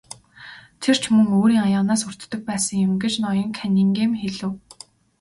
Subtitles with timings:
[0.81, 4.51] Тэр ч мөн өөрийн аяганаас хүртдэг байсан юм гэж ноён Каннингем хэлэв.